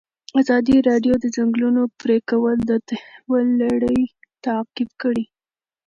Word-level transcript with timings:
ازادي 0.41 0.77
راډیو 0.89 1.13
د 1.19 1.21
د 1.23 1.25
ځنګلونو 1.35 1.81
پرېکول 2.01 2.57
د 2.65 2.71
تحول 2.89 3.45
لړۍ 3.63 4.01
تعقیب 4.45 4.89
کړې. 5.01 5.25